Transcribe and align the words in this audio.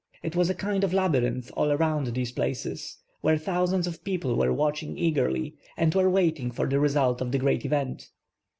It 0.23 0.35
was 0.35 0.49
a 0.49 0.55
kind 0.55 0.83
of 0.83 0.95
labyrinth 0.95 1.51
all 1.55 1.71
around 1.71 2.07
these 2.07 2.31
places, 2.31 2.97
where 3.21 3.37
thousands 3.37 3.85
of 3.85 4.03
people 4.03 4.35
were 4.35 4.51
watch 4.51 4.81
ing 4.81 4.97
eagerly, 4.97 5.53
and 5.77 5.93
were 5.93 6.09
waiting 6.09 6.49
for 6.49 6.67
the 6.67 6.79
results 6.79 7.21
of 7.21 7.31
the 7.31 7.37
great 7.37 7.65
event. 7.65 8.09